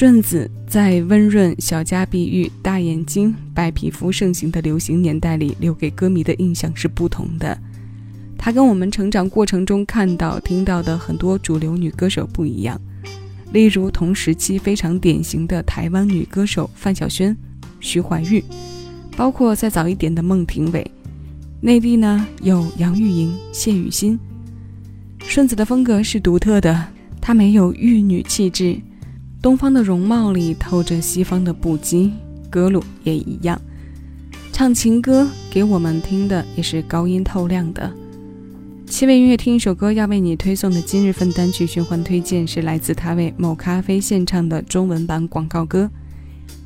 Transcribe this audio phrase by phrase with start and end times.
[0.00, 7.58] 顺子在温润、小家碧玉、大眼睛、白皮肤盛行的流行年代里，留给歌迷的印象是不同的。
[8.38, 12.80] 她跟我们成长过程中看到、听到的很多主流女歌手不一样。
[13.52, 17.36] 例如同时期非常典型的台湾女歌手范晓萱、
[17.78, 18.42] 徐怀钰，
[19.18, 20.90] 包括再早一点的孟庭苇。
[21.60, 24.18] 内地呢有杨钰莹、谢雨欣。
[25.18, 26.88] 顺子的风格是独特的，
[27.20, 28.80] 她没有玉女气质。
[29.42, 32.10] 东方的容貌里透着西方的不羁，
[32.50, 33.58] 歌路也一样，
[34.52, 37.90] 唱情歌给我们听的也是高音透亮的。
[38.86, 45.90] 七位音乐听一首歌，要为你推送的今日份单曲循环推荐是来自他为某咖啡献唱的中文版广告歌。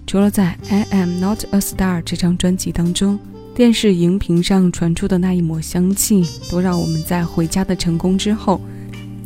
[0.05, 3.21] 除了在《I Am Not a Star》这张专辑当中，
[3.55, 8.61] 电视荧屏上传出的那一抹香气，都让我们在回家的成功之后。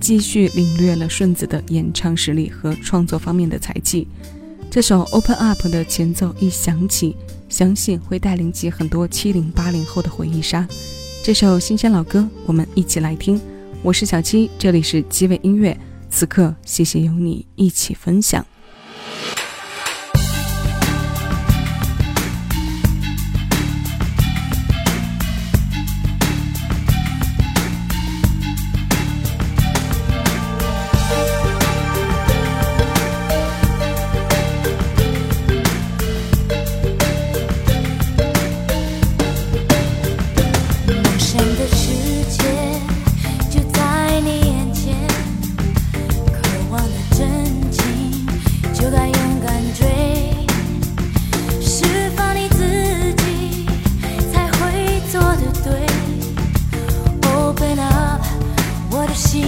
[0.00, 4.06] 继续领略了顺子的演唱实力和创作方面的才气。
[4.70, 7.16] 这首《Open Up》的前奏一响起，
[7.48, 10.66] 相信会带领起很多七零八零后的回忆杀。
[11.22, 13.40] 这首新鲜老歌，我们一起来听。
[13.82, 15.76] 我是小七，这里是七味音乐。
[16.10, 18.44] 此刻，谢谢有你一起分享。
[59.18, 59.47] 心